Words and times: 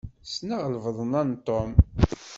Sneɣ 0.23 0.61
lbaḍna 0.73 1.21
n 1.29 1.31
Tom. 1.47 1.71